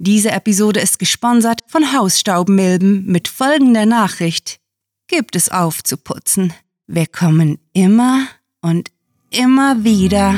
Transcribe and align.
Diese 0.00 0.30
Episode 0.30 0.78
ist 0.78 1.00
gesponsert 1.00 1.62
von 1.66 1.92
Hausstaubmilben 1.92 3.04
mit 3.06 3.26
folgender 3.26 3.84
Nachricht. 3.84 4.60
Gibt 5.08 5.34
es 5.34 5.50
aufzuputzen. 5.50 6.52
Wir 6.86 7.08
kommen 7.08 7.58
immer 7.72 8.28
und 8.60 8.92
immer 9.30 9.82
wieder. 9.82 10.34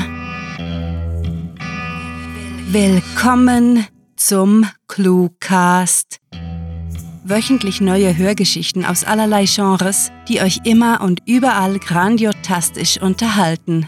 Willkommen 2.71 3.87
zum 4.17 4.65
Cluecast. 4.89 6.21
Wöchentlich 7.25 7.83
neue 7.83 8.17
Hörgeschichten 8.17 8.87
aus 8.87 9.05
allerlei 9.05 9.45
Genres, 9.45 10.11
die 10.27 10.41
euch 10.41 10.61
immer 10.65 11.03
und 11.03 11.21
überall 11.27 11.79
grandiotastisch 11.79 12.99
unterhalten. 12.99 13.87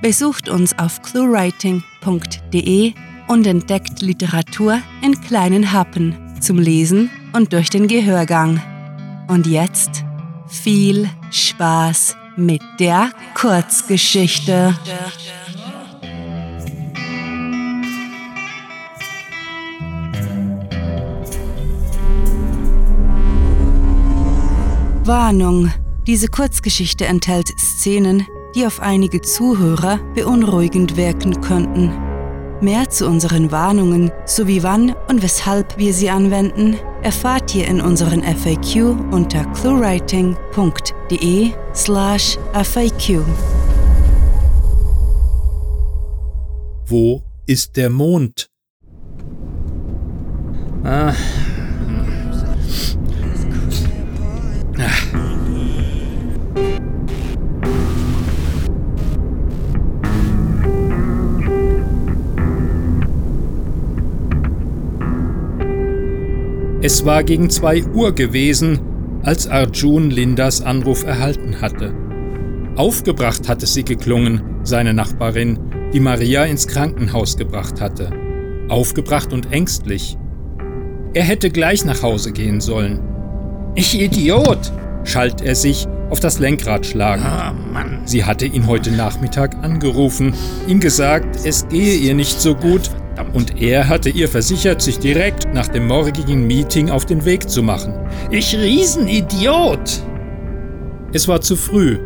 Besucht 0.00 0.48
uns 0.48 0.78
auf 0.78 1.02
cluewriting.de 1.02 2.94
und 3.28 3.46
entdeckt 3.46 4.00
Literatur 4.00 4.80
in 5.02 5.20
kleinen 5.20 5.72
Happen 5.72 6.16
zum 6.40 6.58
Lesen 6.58 7.10
und 7.32 7.52
durch 7.52 7.70
den 7.70 7.86
Gehörgang. 7.86 8.60
Und 9.28 9.46
jetzt 9.46 10.04
viel 10.48 11.08
Spaß 11.30 12.16
mit 12.36 12.62
der 12.80 13.10
Kurzgeschichte. 13.34 14.74
Warnung. 25.04 25.72
Diese 26.06 26.28
Kurzgeschichte 26.28 27.06
enthält 27.06 27.48
Szenen, 27.58 28.26
die 28.54 28.66
auf 28.66 28.80
einige 28.80 29.20
Zuhörer 29.20 29.98
beunruhigend 30.14 30.96
wirken 30.96 31.40
könnten. 31.40 32.07
Mehr 32.60 32.90
zu 32.90 33.06
unseren 33.06 33.52
Warnungen 33.52 34.10
sowie 34.26 34.64
wann 34.64 34.92
und 35.08 35.22
weshalb 35.22 35.78
wir 35.78 35.94
sie 35.94 36.10
anwenden, 36.10 36.76
erfahrt 37.02 37.54
ihr 37.54 37.68
in 37.68 37.80
unseren 37.80 38.22
FAQ 38.22 38.96
unter 39.12 39.44
cluewriting.de 39.52 41.52
slash 41.72 42.36
FAQ. 42.52 43.22
Wo 46.86 47.22
ist 47.46 47.76
der 47.76 47.90
Mond? 47.90 48.50
Ah. 50.82 51.14
Es 66.90 67.04
war 67.04 67.22
gegen 67.22 67.50
zwei 67.50 67.84
Uhr 67.84 68.14
gewesen, 68.14 68.80
als 69.22 69.46
Arjun 69.46 70.08
Lindas 70.08 70.62
Anruf 70.62 71.04
erhalten 71.04 71.60
hatte. 71.60 71.92
Aufgebracht 72.76 73.46
hatte 73.46 73.66
sie 73.66 73.84
geklungen, 73.84 74.40
seine 74.62 74.94
Nachbarin, 74.94 75.58
die 75.92 76.00
Maria 76.00 76.44
ins 76.44 76.66
Krankenhaus 76.66 77.36
gebracht 77.36 77.82
hatte. 77.82 78.10
Aufgebracht 78.70 79.34
und 79.34 79.52
ängstlich. 79.52 80.16
Er 81.12 81.24
hätte 81.24 81.50
gleich 81.50 81.84
nach 81.84 82.02
Hause 82.02 82.32
gehen 82.32 82.62
sollen. 82.62 83.00
Ich 83.74 84.00
Idiot! 84.00 84.72
schalt 85.04 85.42
er 85.42 85.56
sich 85.56 85.86
auf 86.08 86.20
das 86.20 86.38
Lenkrad 86.38 86.86
schlagen. 86.86 87.22
Oh, 87.22 88.06
sie 88.06 88.24
hatte 88.24 88.46
ihn 88.46 88.66
heute 88.66 88.92
Nachmittag 88.92 89.62
angerufen, 89.62 90.32
ihm 90.66 90.80
gesagt, 90.80 91.36
es 91.44 91.68
gehe 91.68 91.96
ihr 91.96 92.14
nicht 92.14 92.40
so 92.40 92.54
gut 92.54 92.88
und 93.32 93.60
er 93.60 93.88
hatte 93.88 94.10
ihr 94.10 94.28
versichert, 94.28 94.82
sich 94.82 94.98
direkt 94.98 95.52
nach 95.52 95.68
dem 95.68 95.86
morgigen 95.86 96.46
Meeting 96.46 96.90
auf 96.90 97.06
den 97.06 97.24
Weg 97.24 97.48
zu 97.48 97.62
machen. 97.62 97.94
Ich 98.30 98.56
Riesenidiot! 98.56 100.02
Es 101.12 101.26
war 101.26 101.40
zu 101.40 101.56
früh, 101.56 101.98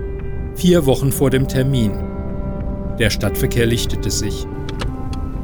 vier 0.54 0.86
Wochen 0.86 1.10
vor 1.10 1.30
dem 1.30 1.48
Termin. 1.48 1.92
Der 2.98 3.10
Stadtverkehr 3.10 3.66
lichtete 3.66 4.10
sich. 4.10 4.46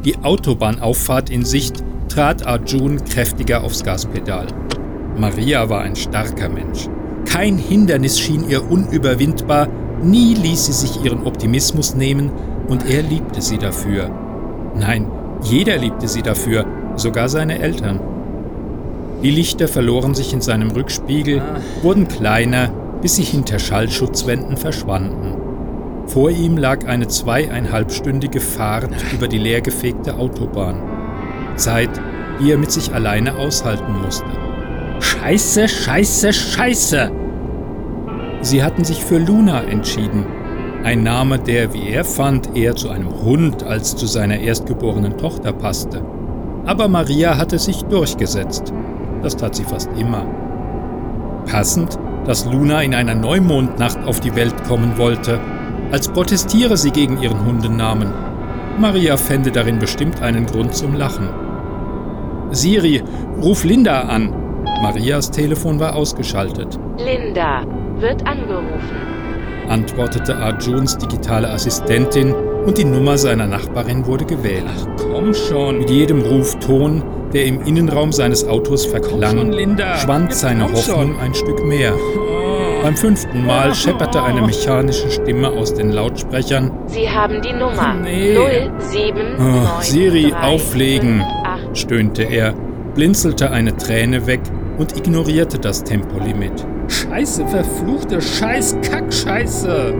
Die 0.04 0.16
Autobahnauffahrt 0.22 1.30
in 1.30 1.44
Sicht 1.44 1.82
trat 2.08 2.46
Arjun 2.46 3.04
kräftiger 3.04 3.64
aufs 3.64 3.82
Gaspedal. 3.82 4.46
Maria 5.16 5.68
war 5.68 5.80
ein 5.80 5.96
starker 5.96 6.48
Mensch. 6.48 6.88
Kein 7.24 7.58
Hindernis 7.58 8.18
schien 8.18 8.48
ihr 8.48 8.70
unüberwindbar, 8.70 9.68
nie 10.02 10.34
ließ 10.34 10.66
sie 10.66 10.72
sich 10.72 11.04
ihren 11.04 11.26
Optimismus 11.26 11.94
nehmen 11.94 12.30
und 12.68 12.88
er 12.88 13.02
liebte 13.02 13.42
sie 13.42 13.58
dafür. 13.58 14.10
Nein, 14.76 15.10
jeder 15.42 15.76
liebte 15.76 16.08
sie 16.08 16.22
dafür, 16.22 16.66
sogar 16.96 17.28
seine 17.28 17.58
Eltern. 17.60 18.00
Die 19.22 19.30
Lichter 19.30 19.68
verloren 19.68 20.14
sich 20.14 20.32
in 20.32 20.40
seinem 20.40 20.70
Rückspiegel, 20.70 21.42
wurden 21.82 22.06
kleiner, 22.08 22.70
bis 23.02 23.16
sie 23.16 23.24
hinter 23.24 23.58
Schallschutzwänden 23.58 24.56
verschwanden. 24.56 25.34
Vor 26.06 26.30
ihm 26.30 26.56
lag 26.56 26.86
eine 26.86 27.08
zweieinhalbstündige 27.08 28.40
Fahrt 28.40 28.90
über 29.12 29.28
die 29.28 29.38
leergefegte 29.38 30.14
Autobahn. 30.14 30.82
Zeit, 31.56 31.90
die 32.40 32.52
er 32.52 32.58
mit 32.58 32.70
sich 32.70 32.94
alleine 32.94 33.36
aushalten 33.36 34.00
musste. 34.02 34.24
Scheiße, 35.00 35.68
scheiße, 35.68 36.32
scheiße! 36.32 37.10
Sie 38.40 38.62
hatten 38.62 38.84
sich 38.84 39.04
für 39.04 39.18
Luna 39.18 39.62
entschieden, 39.64 40.24
ein 40.84 41.02
Name, 41.02 41.38
der, 41.38 41.74
wie 41.74 41.88
er 41.88 42.04
fand, 42.04 42.56
eher 42.56 42.76
zu 42.76 42.88
einem 42.88 43.10
Hund 43.22 43.64
als 43.64 43.96
zu 43.96 44.06
seiner 44.06 44.38
erstgeborenen 44.38 45.18
Tochter 45.18 45.52
passte. 45.52 46.02
Aber 46.66 46.88
Maria 46.88 47.36
hatte 47.36 47.58
sich 47.58 47.82
durchgesetzt. 47.84 48.72
Das 49.22 49.36
tat 49.36 49.56
sie 49.56 49.64
fast 49.64 49.90
immer. 49.98 50.24
Passend, 51.46 51.98
dass 52.26 52.44
Luna 52.46 52.82
in 52.82 52.94
einer 52.94 53.14
Neumondnacht 53.14 53.98
auf 54.06 54.20
die 54.20 54.34
Welt 54.36 54.54
kommen 54.64 54.96
wollte, 54.98 55.40
als 55.90 56.08
protestiere 56.08 56.76
sie 56.76 56.90
gegen 56.90 57.20
ihren 57.20 57.44
Hundennamen. 57.44 58.12
Maria 58.78 59.16
fände 59.16 59.50
darin 59.50 59.78
bestimmt 59.78 60.22
einen 60.22 60.46
Grund 60.46 60.74
zum 60.74 60.94
Lachen. 60.94 61.28
Siri, 62.50 63.02
ruf 63.42 63.64
Linda 63.64 64.02
an. 64.02 64.32
Marias 64.82 65.30
Telefon 65.30 65.80
war 65.80 65.96
ausgeschaltet. 65.96 66.78
Linda 66.98 67.64
wird 67.98 68.24
angerufen 68.26 69.17
antwortete 69.68 70.36
Arjuns 70.36 70.96
digitale 70.98 71.50
Assistentin 71.50 72.34
und 72.66 72.78
die 72.78 72.84
Nummer 72.84 73.16
seiner 73.18 73.46
Nachbarin 73.46 74.06
wurde 74.06 74.24
gewählt. 74.24 74.64
Ach, 74.68 74.86
komm 75.10 75.32
schon. 75.34 75.78
Mit 75.78 75.90
jedem 75.90 76.22
Rufton, 76.22 77.02
der 77.32 77.46
im 77.46 77.62
Innenraum 77.62 78.12
seines 78.12 78.46
Autos 78.46 78.84
verklang, 78.86 79.52
schon, 79.52 79.78
schwand 79.96 80.34
seine 80.34 80.64
Hoffnung 80.64 81.14
schon. 81.14 81.20
ein 81.20 81.34
Stück 81.34 81.64
mehr. 81.64 81.94
Oh. 81.94 82.82
Beim 82.82 82.96
fünften 82.96 83.44
Mal 83.44 83.74
schepperte 83.74 84.22
eine 84.22 84.40
mechanische 84.40 85.10
Stimme 85.10 85.50
aus 85.50 85.74
den 85.74 85.90
Lautsprechern. 85.90 86.70
Sie 86.86 87.10
haben 87.10 87.42
die 87.42 87.52
Nummer 87.52 87.94
nee. 87.94 88.36
07 88.78 89.20
oh, 89.38 89.82
Siri, 89.82 90.32
auflegen, 90.32 91.24
stöhnte 91.74 92.22
er, 92.22 92.54
blinzelte 92.94 93.50
eine 93.50 93.76
Träne 93.76 94.26
weg 94.26 94.40
und 94.78 94.96
ignorierte 94.96 95.58
das 95.58 95.82
Tempolimit. 95.82 96.66
Scheiße, 96.88 97.46
verfluchte 97.46 98.20
Scheiß, 98.20 98.76
Kackscheiße! 98.82 99.94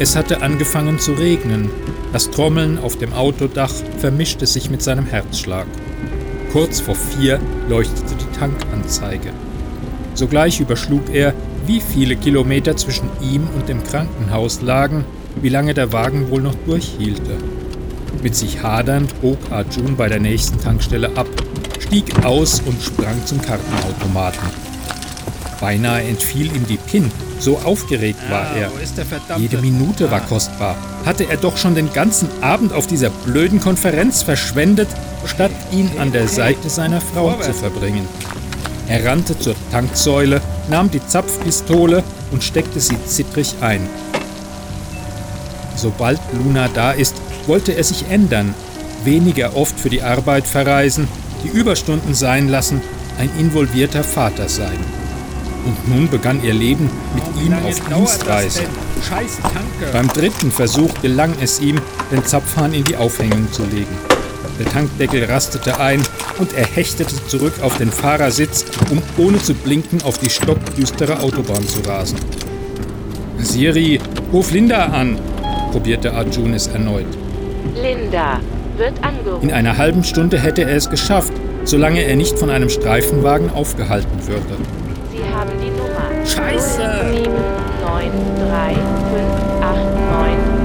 Es 0.00 0.14
hatte 0.14 0.42
angefangen 0.42 1.00
zu 1.00 1.12
regnen. 1.12 1.70
Das 2.12 2.30
Trommeln 2.30 2.78
auf 2.78 2.96
dem 2.96 3.12
Autodach 3.12 3.72
vermischte 3.98 4.46
sich 4.46 4.70
mit 4.70 4.80
seinem 4.80 5.06
Herzschlag. 5.06 5.66
Kurz 6.52 6.78
vor 6.80 6.94
vier 6.94 7.40
leuchtete 7.68 8.14
die 8.14 8.38
Tankanzeige. 8.38 9.32
Sogleich 10.14 10.60
überschlug 10.60 11.02
er 11.12 11.34
wie 11.68 11.80
viele 11.82 12.16
Kilometer 12.16 12.76
zwischen 12.78 13.10
ihm 13.20 13.46
und 13.54 13.68
dem 13.68 13.84
Krankenhaus 13.84 14.62
lagen, 14.62 15.04
wie 15.42 15.50
lange 15.50 15.74
der 15.74 15.92
Wagen 15.92 16.30
wohl 16.30 16.40
noch 16.40 16.54
durchhielte. 16.66 17.36
Mit 18.22 18.34
sich 18.34 18.62
hadernd 18.62 19.20
bog 19.20 19.38
Arjun 19.50 19.94
bei 19.94 20.08
der 20.08 20.18
nächsten 20.18 20.58
Tankstelle 20.60 21.10
ab, 21.14 21.28
stieg 21.78 22.24
aus 22.24 22.62
und 22.64 22.82
sprang 22.82 23.24
zum 23.26 23.42
Kartenautomaten. 23.42 24.48
Beinahe 25.60 26.02
entfiel 26.02 26.46
ihm 26.46 26.66
die 26.66 26.78
PIN, 26.78 27.10
so 27.38 27.58
aufgeregt 27.58 28.20
war 28.30 28.46
er. 28.56 28.70
Jede 29.36 29.58
Minute 29.58 30.10
war 30.10 30.20
kostbar. 30.20 30.74
Hatte 31.04 31.28
er 31.28 31.36
doch 31.36 31.58
schon 31.58 31.74
den 31.74 31.92
ganzen 31.92 32.28
Abend 32.40 32.72
auf 32.72 32.86
dieser 32.86 33.10
blöden 33.10 33.60
Konferenz 33.60 34.22
verschwendet, 34.22 34.88
statt 35.26 35.52
ihn 35.70 35.90
an 35.98 36.12
der 36.12 36.28
Seite 36.28 36.70
seiner 36.70 37.02
Frau 37.02 37.34
zu 37.34 37.52
verbringen. 37.52 38.08
Er 38.88 39.04
rannte 39.04 39.38
zur 39.38 39.54
Tanksäule, 39.70 40.40
nahm 40.70 40.90
die 40.90 41.06
Zapfpistole 41.06 42.02
und 42.30 42.42
steckte 42.42 42.80
sie 42.80 42.96
zittrig 43.06 43.54
ein. 43.60 43.86
Sobald 45.76 46.18
Luna 46.32 46.68
da 46.68 46.92
ist, 46.92 47.14
wollte 47.46 47.72
er 47.72 47.84
sich 47.84 48.06
ändern, 48.10 48.54
weniger 49.04 49.56
oft 49.56 49.78
für 49.78 49.90
die 49.90 50.02
Arbeit 50.02 50.46
verreisen, 50.46 51.06
die 51.44 51.48
Überstunden 51.48 52.14
sein 52.14 52.48
lassen, 52.48 52.80
ein 53.18 53.30
involvierter 53.38 54.02
Vater 54.02 54.48
sein. 54.48 54.78
Und 55.66 55.88
nun 55.88 56.08
begann 56.08 56.42
ihr 56.42 56.54
Leben 56.54 56.90
mit 57.14 57.44
ihm 57.44 57.52
auf 57.52 57.80
Dienstreise. 57.88 58.62
Beim 59.92 60.08
dritten 60.08 60.50
Versuch 60.50 60.90
gelang 61.02 61.34
es 61.40 61.60
ihm, 61.60 61.78
den 62.10 62.24
Zapfhahn 62.24 62.72
in 62.72 62.84
die 62.84 62.96
Aufhängung 62.96 63.52
zu 63.52 63.64
legen. 63.64 64.07
Der 64.58 64.66
Tankdeckel 64.66 65.24
rastete 65.24 65.78
ein 65.78 66.02
und 66.38 66.52
er 66.54 66.66
hechtete 66.66 67.14
zurück 67.26 67.54
auf 67.62 67.78
den 67.78 67.92
Fahrersitz, 67.92 68.64
um 68.90 69.00
ohne 69.16 69.38
zu 69.38 69.54
blinken 69.54 70.02
auf 70.02 70.18
die 70.18 70.30
stockdüstere 70.30 71.20
Autobahn 71.20 71.66
zu 71.66 71.80
rasen. 71.88 72.18
Siri, 73.38 74.00
ruf 74.32 74.50
Linda 74.50 74.86
an, 74.86 75.16
probierte 75.70 76.12
Arjun 76.12 76.54
es 76.54 76.66
erneut. 76.66 77.06
Linda 77.80 78.40
wird 78.76 78.94
angerufen. 79.02 79.48
In 79.48 79.54
einer 79.54 79.76
halben 79.76 80.02
Stunde 80.02 80.38
hätte 80.38 80.62
er 80.62 80.76
es 80.76 80.90
geschafft, 80.90 81.32
solange 81.64 82.02
er 82.02 82.16
nicht 82.16 82.38
von 82.38 82.50
einem 82.50 82.68
Streifenwagen 82.68 83.50
aufgehalten 83.50 84.26
würde. 84.26 84.56
Sie 85.12 85.22
haben 85.34 85.50
die 85.62 85.70
Nummer. 85.70 86.26
Scheiße! 86.26 86.80
7, 87.14 87.32
9, 87.82 88.10
3, 88.48 88.74
5, 88.74 88.82
8, 89.62 89.78
9, 90.10 90.57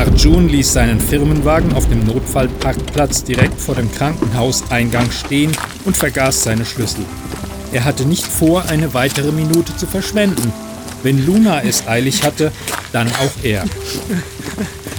Arjun 0.00 0.48
ließ 0.48 0.72
seinen 0.72 0.98
Firmenwagen 0.98 1.74
auf 1.74 1.86
dem 1.86 2.06
Notfallparkplatz 2.06 3.22
direkt 3.22 3.60
vor 3.60 3.74
dem 3.74 3.92
Krankenhauseingang 3.92 5.10
stehen 5.10 5.52
und 5.84 5.94
vergaß 5.94 6.42
seine 6.42 6.64
Schlüssel. 6.64 7.04
Er 7.70 7.84
hatte 7.84 8.06
nicht 8.06 8.26
vor, 8.26 8.64
eine 8.70 8.94
weitere 8.94 9.30
Minute 9.30 9.76
zu 9.76 9.86
verschwenden. 9.86 10.54
Wenn 11.02 11.26
Luna 11.26 11.62
es 11.62 11.86
eilig 11.86 12.22
hatte, 12.22 12.50
dann 12.92 13.08
auch 13.08 13.44
er. 13.44 13.66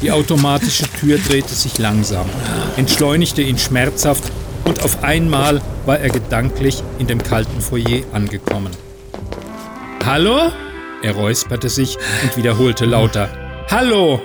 Die 0.04 0.12
automatische 0.12 0.86
Tür 1.00 1.18
drehte 1.18 1.56
sich 1.56 1.80
langsam, 1.80 2.30
entschleunigte 2.78 3.42
ihn 3.42 3.58
schmerzhaft 3.58 4.32
und 4.66 4.84
auf 4.84 5.04
einmal 5.04 5.62
war 5.88 5.98
er 5.98 6.10
gedanklich 6.10 6.84
in 7.00 7.08
dem 7.08 7.24
kalten 7.24 7.60
Foyer 7.60 8.04
angekommen. 8.14 8.72
Hallo? 10.06 10.52
Er 11.02 11.16
räusperte 11.16 11.70
sich 11.70 11.98
und 12.22 12.38
wiederholte 12.38 12.86
lauter. 12.86 13.30
Hallo! 13.72 14.22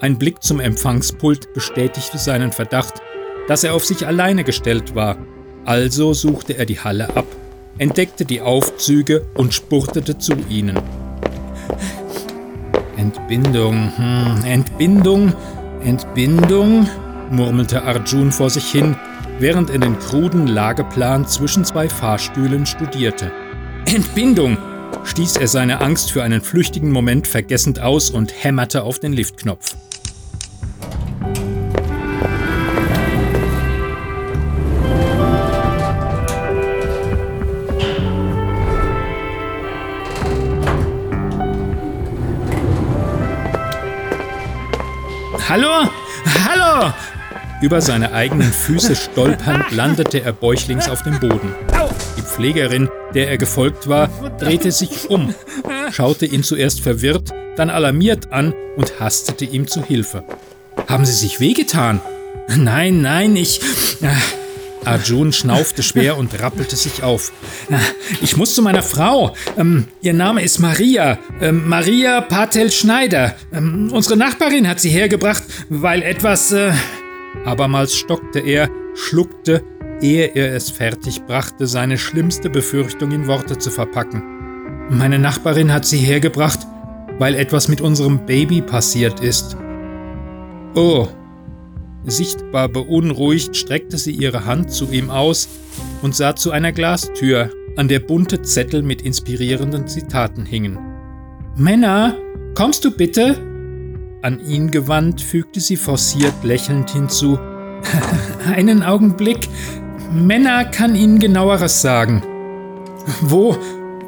Ein 0.00 0.18
Blick 0.18 0.42
zum 0.42 0.60
Empfangspult 0.60 1.52
bestätigte 1.54 2.18
seinen 2.18 2.52
Verdacht, 2.52 2.94
dass 3.48 3.64
er 3.64 3.74
auf 3.74 3.84
sich 3.84 4.06
alleine 4.06 4.44
gestellt 4.44 4.94
war. 4.94 5.18
Also 5.64 6.14
suchte 6.14 6.56
er 6.56 6.66
die 6.66 6.80
Halle 6.80 7.14
ab 7.16 7.26
entdeckte 7.80 8.26
die 8.26 8.42
Aufzüge 8.42 9.26
und 9.34 9.54
spurtete 9.54 10.18
zu 10.18 10.34
ihnen. 10.50 10.78
Entbindung, 12.98 13.90
hm, 13.96 14.44
Entbindung, 14.44 15.32
Entbindung, 15.82 16.86
murmelte 17.30 17.82
Arjun 17.82 18.32
vor 18.32 18.50
sich 18.50 18.70
hin, 18.70 18.96
während 19.38 19.70
er 19.70 19.78
den 19.78 19.98
kruden 19.98 20.46
Lageplan 20.46 21.26
zwischen 21.26 21.64
zwei 21.64 21.88
Fahrstühlen 21.88 22.66
studierte. 22.66 23.32
Entbindung! 23.86 24.58
Stieß 25.04 25.36
er 25.36 25.48
seine 25.48 25.80
Angst 25.80 26.12
für 26.12 26.22
einen 26.22 26.40
flüchtigen 26.40 26.90
Moment 26.90 27.26
vergessend 27.26 27.80
aus 27.80 28.10
und 28.10 28.32
hämmerte 28.44 28.82
auf 28.82 28.98
den 28.98 29.12
Liftknopf. 29.12 29.76
Hallo? 45.50 45.90
Hallo! 46.48 46.92
Über 47.60 47.80
seine 47.80 48.12
eigenen 48.12 48.52
Füße 48.52 48.94
stolpernd 48.94 49.70
landete 49.72 50.22
er 50.22 50.32
bäuchlings 50.32 50.88
auf 50.88 51.02
dem 51.02 51.18
Boden. 51.18 51.52
Pflegerin, 52.30 52.88
der 53.14 53.28
er 53.28 53.36
gefolgt 53.36 53.88
war, 53.88 54.08
drehte 54.38 54.72
sich 54.72 55.10
um, 55.10 55.34
schaute 55.90 56.26
ihn 56.26 56.42
zuerst 56.42 56.80
verwirrt, 56.80 57.30
dann 57.56 57.70
alarmiert 57.70 58.32
an 58.32 58.54
und 58.76 59.00
hastete 59.00 59.44
ihm 59.44 59.66
zu 59.66 59.84
Hilfe. 59.84 60.24
Haben 60.88 61.04
Sie 61.04 61.12
sich 61.12 61.40
wehgetan? 61.40 62.00
Nein, 62.56 63.02
nein, 63.02 63.36
ich. 63.36 63.60
Arjun 64.84 65.32
schnaufte 65.32 65.82
schwer 65.82 66.16
und 66.16 66.40
rappelte 66.40 66.76
sich 66.76 67.02
auf. 67.02 67.32
Ich 68.22 68.36
muss 68.38 68.54
zu 68.54 68.62
meiner 68.62 68.82
Frau. 68.82 69.34
Ähm, 69.58 69.88
ihr 70.00 70.14
Name 70.14 70.42
ist 70.42 70.58
Maria. 70.58 71.18
Ähm, 71.40 71.68
Maria 71.68 72.22
Patel 72.22 72.72
Schneider. 72.72 73.34
Ähm, 73.52 73.90
unsere 73.92 74.16
Nachbarin 74.16 74.66
hat 74.66 74.80
sie 74.80 74.88
hergebracht, 74.90 75.42
weil 75.68 76.02
etwas. 76.02 76.52
Äh 76.52 76.72
Abermals 77.44 77.94
stockte 77.94 78.40
er, 78.40 78.68
schluckte, 78.94 79.62
ehe 80.02 80.34
er 80.34 80.54
es 80.54 80.70
fertig 80.70 81.22
brachte, 81.26 81.66
seine 81.66 81.98
schlimmste 81.98 82.50
Befürchtung 82.50 83.12
in 83.12 83.26
Worte 83.26 83.58
zu 83.58 83.70
verpacken. 83.70 84.22
Meine 84.90 85.18
Nachbarin 85.18 85.72
hat 85.72 85.86
sie 85.86 85.98
hergebracht, 85.98 86.66
weil 87.18 87.34
etwas 87.34 87.68
mit 87.68 87.80
unserem 87.80 88.26
Baby 88.26 88.60
passiert 88.60 89.20
ist. 89.20 89.56
Oh, 90.74 91.08
Sichtbar 92.04 92.68
beunruhigt 92.68 93.54
streckte 93.54 93.98
sie 93.98 94.12
ihre 94.12 94.46
Hand 94.46 94.70
zu 94.72 94.90
ihm 94.90 95.10
aus 95.10 95.48
und 96.02 96.16
sah 96.16 96.34
zu 96.34 96.50
einer 96.50 96.72
Glastür, 96.72 97.50
an 97.76 97.88
der 97.88 98.00
bunte 98.00 98.42
Zettel 98.42 98.82
mit 98.82 99.02
inspirierenden 99.02 99.86
Zitaten 99.86 100.46
hingen. 100.46 100.78
Männer, 101.56 102.16
kommst 102.54 102.84
du 102.84 102.90
bitte? 102.90 103.36
An 104.22 104.40
ihn 104.46 104.70
gewandt 104.70 105.20
fügte 105.20 105.60
sie 105.60 105.76
forciert 105.76 106.34
lächelnd 106.42 106.90
hinzu. 106.90 107.38
Einen 108.54 108.82
Augenblick. 108.82 109.48
Männer 110.12 110.64
kann 110.64 110.94
Ihnen 110.94 111.18
genaueres 111.18 111.80
sagen. 111.82 112.22
Wo? 113.20 113.56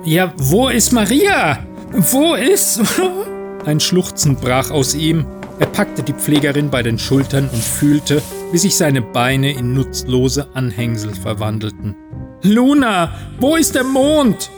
Ja, 0.05 0.33
wo 0.37 0.69
ist 0.69 0.93
Maria? 0.93 1.59
Wo 1.93 2.35
ist? 2.35 2.81
Ein 3.67 3.81
Schluchzen 3.81 4.37
brach 4.37 4.71
aus 4.71 4.95
ihm 4.95 5.27
er 5.63 5.69
packte 5.69 6.03
die 6.03 6.13
Pflegerin 6.13 6.71
bei 6.71 6.83
den 6.83 6.99
Schultern 6.99 7.49
und 7.49 7.63
fühlte, 7.63 8.21
wie 8.51 8.59
sich 8.59 8.77
seine 8.77 9.01
Beine 9.01 9.53
in 9.53 9.75
nutzlose 9.75 10.49
Anhängsel 10.55 11.15
verwandelten. 11.15 11.95
Luna, 12.43 13.15
wo 13.39 13.55
ist 13.55 13.77
der 13.77 13.85
Mond? 13.85 14.51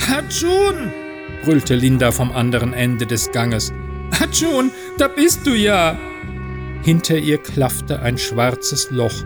Hachun, 0.00 0.90
brüllte 1.44 1.76
Linda 1.76 2.10
vom 2.10 2.32
anderen 2.32 2.72
Ende 2.72 3.06
des 3.06 3.30
Ganges. 3.30 3.72
Hachun, 4.18 4.72
da 4.98 5.06
bist 5.06 5.46
du 5.46 5.50
ja! 5.50 5.96
Hinter 6.82 7.18
ihr 7.18 7.38
klaffte 7.38 8.02
ein 8.02 8.18
schwarzes 8.18 8.90
Loch, 8.90 9.24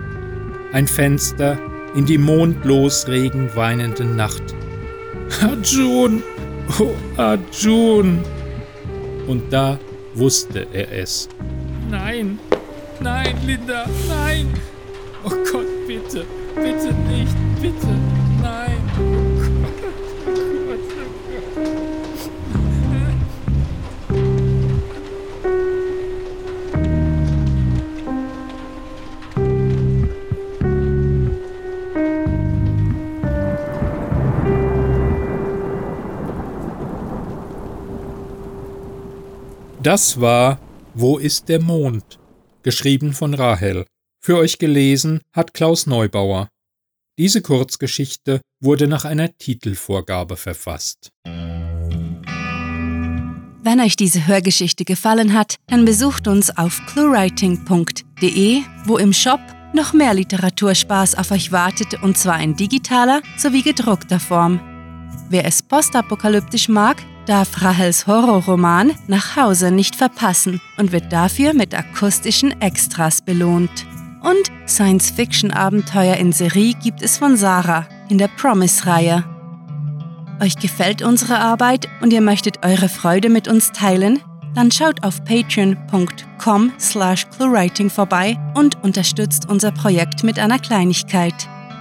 ein 0.73 0.87
Fenster 0.87 1.59
in 1.95 2.07
die 2.07 2.19
mondlos 2.19 3.09
regenweinende 3.09 4.05
Nacht. 4.05 4.43
Arjun! 5.43 6.23
Oh, 6.79 6.95
Arjun! 7.17 8.21
Und 9.27 9.53
da 9.53 9.79
wusste 10.15 10.67
er 10.73 10.93
es. 10.93 11.29
Nein, 11.91 12.39
nein, 13.01 13.37
Linda, 13.45 13.87
nein! 14.09 14.49
Oh 15.25 15.31
Gott, 15.51 15.67
bitte, 15.87 16.25
bitte 16.55 16.95
nicht, 17.09 17.37
bitte, 17.61 17.89
Das 39.87 40.21
war 40.21 40.59
Wo 40.95 41.17
ist 41.17 41.49
der 41.49 41.63
Mond? 41.63 42.19
geschrieben 42.65 43.13
von 43.13 43.35
Rahel. 43.35 43.85
Für 44.21 44.37
euch 44.37 44.59
gelesen 44.59 45.21
hat 45.33 45.55
Klaus 45.55 45.87
Neubauer. 45.87 46.49
Diese 47.17 47.41
Kurzgeschichte 47.41 48.41
wurde 48.61 48.89
nach 48.89 49.05
einer 49.05 49.39
Titelvorgabe 49.39 50.37
verfasst. 50.37 51.11
Wenn 53.63 53.81
euch 53.81 53.95
diese 53.95 54.27
Hörgeschichte 54.27 54.85
gefallen 54.85 55.35
hat, 55.35 55.55
dann 55.69 55.85
besucht 55.85 56.27
uns 56.27 56.51
auf 56.59 56.81
cluewriting.de, 56.87 58.63
wo 58.87 58.99
im 58.99 59.13
Shop 59.13 59.39
noch 59.73 59.93
mehr 59.93 60.15
Literaturspaß 60.15 61.15
auf 61.15 61.31
euch 61.31 61.53
wartet 61.53 62.03
und 62.03 62.19
zwar 62.19 62.43
in 62.43 62.57
digitaler 62.57 63.23
sowie 63.37 63.63
gedruckter 63.63 64.19
Form. 64.19 64.59
Wer 65.31 65.45
es 65.45 65.63
postapokalyptisch 65.63 66.69
mag, 66.69 66.97
darf 67.29 67.63
Rahels 67.63 68.07
Horrorroman 68.07 68.93
Nach 69.07 69.37
Hause 69.37 69.71
nicht 69.71 69.97
verpassen 69.97 70.61
und 70.79 70.93
wird 70.93 71.13
dafür 71.13 71.53
mit 71.53 71.75
akustischen 71.75 72.61
Extras 72.61 73.21
belohnt. 73.21 73.87
Und 74.23 74.51
Science-Fiction-Abenteuer 74.67 76.17
in 76.17 76.33
Serie 76.33 76.75
gibt 76.83 77.03
es 77.03 77.19
von 77.19 77.37
Sarah 77.37 77.87
in 78.09 78.19
der 78.19 78.29
Promise-Reihe. 78.29 79.25
Euch 80.41 80.57
gefällt 80.57 81.03
unsere 81.03 81.39
Arbeit 81.39 81.89
und 82.01 82.13
ihr 82.13 82.21
möchtet 82.21 82.65
eure 82.65 82.89
Freude 82.89 83.29
mit 83.29 83.49
uns 83.49 83.73
teilen? 83.73 84.21
Dann 84.55 84.71
schaut 84.71 85.05
auf 85.05 85.23
patreon.com 85.25 86.73
slash 86.79 87.29
cluewriting 87.31 87.91
vorbei 87.91 88.39
und 88.55 88.83
unterstützt 88.83 89.49
unser 89.49 89.71
Projekt 89.71 90.25
mit 90.25 90.39
einer 90.39 90.59
Kleinigkeit. 90.59 91.35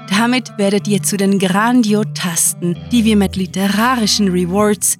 Damit 0.10 0.58
werdet 0.58 0.88
ihr 0.88 1.02
zu 1.02 1.18
den 1.18 1.40
Grandiotasten, 1.40 2.78
die 2.92 3.06
wir 3.06 3.16
mit 3.16 3.36
literarischen 3.36 4.28
Rewards 4.30 5.00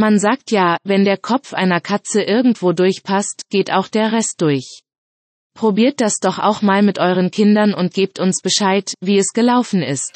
Man 0.00 0.18
sagt 0.18 0.50
ja, 0.50 0.78
wenn 0.82 1.04
der 1.04 1.18
Kopf 1.18 1.52
einer 1.52 1.82
Katze 1.82 2.22
irgendwo 2.22 2.72
durchpasst, 2.72 3.42
geht 3.50 3.70
auch 3.70 3.86
der 3.86 4.12
Rest 4.12 4.36
durch. 4.38 4.80
Probiert 5.54 6.00
das 6.00 6.20
doch 6.20 6.38
auch 6.38 6.62
mal 6.62 6.80
mit 6.80 6.98
euren 6.98 7.30
Kindern 7.30 7.74
und 7.74 7.92
gebt 7.92 8.18
uns 8.18 8.40
Bescheid, 8.40 8.94
wie 9.02 9.18
es 9.18 9.34
gelaufen 9.34 9.82
ist. 9.82 10.12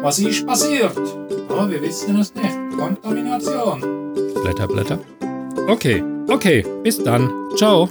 Was 0.07 0.19
ist 0.19 0.47
passiert? 0.47 0.97
Oh, 1.49 1.67
wir 1.69 1.81
wissen 1.81 2.17
es 2.17 2.33
nicht. 2.33 2.55
Kontamination. 2.79 3.81
Blätter, 4.41 4.65
Blätter. 4.65 4.99
Okay, 5.67 6.01
okay, 6.29 6.65
bis 6.81 7.03
dann. 7.03 7.29
Ciao. 7.57 7.89